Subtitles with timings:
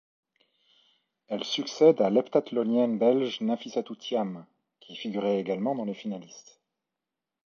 [1.27, 4.47] Elle succède à l'heptathlonienne belge Nafissatou Thiam,
[4.79, 6.59] qui figurait également dans les finalistes.